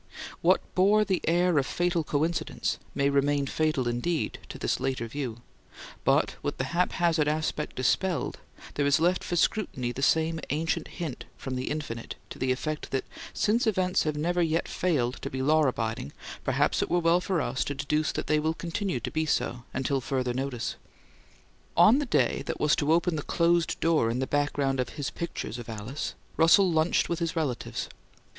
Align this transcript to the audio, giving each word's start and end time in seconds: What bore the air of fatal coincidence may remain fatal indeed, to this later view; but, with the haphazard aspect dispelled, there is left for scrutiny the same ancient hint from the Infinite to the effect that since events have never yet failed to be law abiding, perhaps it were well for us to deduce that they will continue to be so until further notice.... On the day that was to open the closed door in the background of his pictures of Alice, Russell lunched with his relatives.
What 0.41 0.61
bore 0.73 1.05
the 1.05 1.21
air 1.29 1.59
of 1.59 1.67
fatal 1.67 2.03
coincidence 2.03 2.79
may 2.95 3.11
remain 3.11 3.45
fatal 3.45 3.87
indeed, 3.87 4.39
to 4.49 4.57
this 4.57 4.79
later 4.79 5.07
view; 5.07 5.43
but, 6.03 6.37
with 6.41 6.57
the 6.57 6.63
haphazard 6.73 7.27
aspect 7.27 7.75
dispelled, 7.75 8.39
there 8.73 8.85
is 8.87 8.99
left 8.99 9.23
for 9.23 9.35
scrutiny 9.35 9.91
the 9.91 10.01
same 10.01 10.39
ancient 10.49 10.87
hint 10.87 11.25
from 11.37 11.55
the 11.55 11.69
Infinite 11.69 12.15
to 12.31 12.39
the 12.39 12.51
effect 12.51 12.89
that 12.89 13.03
since 13.31 13.67
events 13.67 14.01
have 14.01 14.15
never 14.17 14.41
yet 14.41 14.67
failed 14.67 15.21
to 15.21 15.29
be 15.29 15.43
law 15.43 15.61
abiding, 15.65 16.13
perhaps 16.43 16.81
it 16.81 16.89
were 16.89 16.97
well 16.97 17.21
for 17.21 17.39
us 17.39 17.63
to 17.65 17.75
deduce 17.75 18.11
that 18.11 18.25
they 18.25 18.39
will 18.39 18.55
continue 18.55 18.99
to 18.99 19.11
be 19.11 19.27
so 19.27 19.65
until 19.71 20.01
further 20.01 20.33
notice.... 20.33 20.77
On 21.77 21.99
the 21.99 22.07
day 22.07 22.41
that 22.47 22.59
was 22.59 22.75
to 22.77 22.91
open 22.91 23.17
the 23.17 23.21
closed 23.21 23.79
door 23.79 24.09
in 24.09 24.17
the 24.17 24.25
background 24.25 24.79
of 24.79 24.89
his 24.97 25.11
pictures 25.11 25.59
of 25.59 25.69
Alice, 25.69 26.15
Russell 26.37 26.71
lunched 26.71 27.07
with 27.07 27.19
his 27.19 27.35
relatives. 27.35 27.87